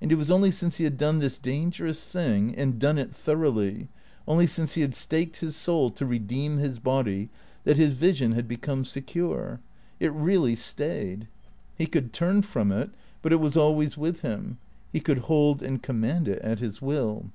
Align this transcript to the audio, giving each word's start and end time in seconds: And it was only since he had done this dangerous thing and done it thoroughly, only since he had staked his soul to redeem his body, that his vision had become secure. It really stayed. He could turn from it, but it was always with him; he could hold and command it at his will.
And 0.00 0.10
it 0.10 0.16
was 0.16 0.32
only 0.32 0.50
since 0.50 0.78
he 0.78 0.82
had 0.82 0.98
done 0.98 1.20
this 1.20 1.38
dangerous 1.38 2.08
thing 2.10 2.56
and 2.56 2.76
done 2.80 2.98
it 2.98 3.14
thoroughly, 3.14 3.88
only 4.26 4.48
since 4.48 4.74
he 4.74 4.80
had 4.80 4.96
staked 4.96 5.36
his 5.36 5.54
soul 5.54 5.90
to 5.90 6.04
redeem 6.04 6.56
his 6.56 6.80
body, 6.80 7.30
that 7.62 7.76
his 7.76 7.90
vision 7.90 8.32
had 8.32 8.48
become 8.48 8.84
secure. 8.84 9.60
It 10.00 10.12
really 10.12 10.56
stayed. 10.56 11.28
He 11.78 11.86
could 11.86 12.12
turn 12.12 12.42
from 12.42 12.72
it, 12.72 12.90
but 13.22 13.30
it 13.32 13.38
was 13.38 13.56
always 13.56 13.96
with 13.96 14.22
him; 14.22 14.58
he 14.92 14.98
could 14.98 15.18
hold 15.30 15.62
and 15.62 15.80
command 15.80 16.26
it 16.26 16.40
at 16.42 16.58
his 16.58 16.82
will. 16.82 17.30